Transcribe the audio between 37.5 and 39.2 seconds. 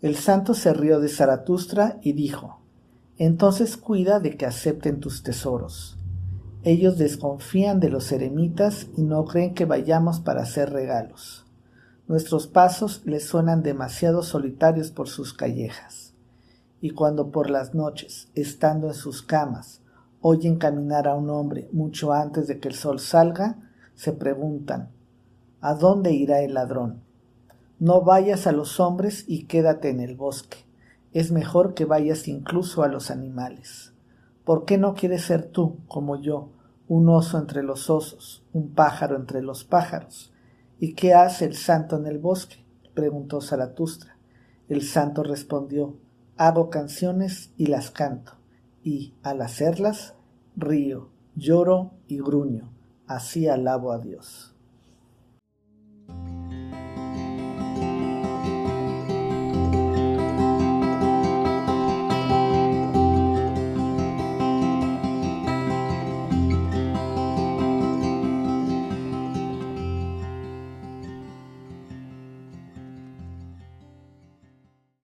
los osos, un pájaro